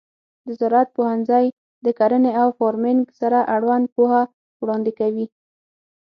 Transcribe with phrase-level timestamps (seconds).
[0.45, 1.45] د زراعت پوهنځی
[1.85, 4.21] د کرنې او فارمینګ سره اړوند پوهه
[4.61, 5.25] وړاندې کوي.